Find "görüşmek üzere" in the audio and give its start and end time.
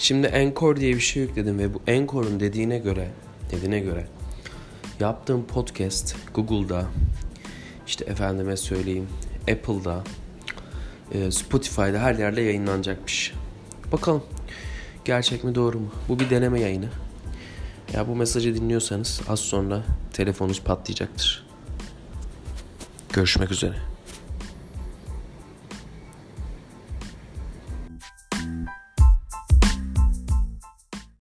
23.12-23.74